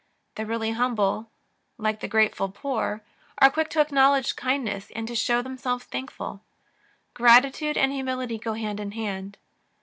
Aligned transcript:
The 0.33 0.47
really 0.47 0.71
humble, 0.71 1.29
like 1.77 1.99
the 1.99 2.07
grate 2.07 2.33
ful 2.33 2.49
poor, 2.49 3.03
are 3.37 3.51
quick 3.51 3.69
to 3.69 3.81
acknowledge 3.81 4.35
kindness 4.35 4.91
and 4.95 5.07
to 5.07 5.13
show 5.13 5.43
themselves 5.43 5.83
thankful. 5.85 6.41
Gratitude 7.13 7.77
and 7.77 7.91
humility 7.91 8.39
go 8.39 8.53
hand 8.53 8.79
in 8.79 8.93
hand. 8.93 9.37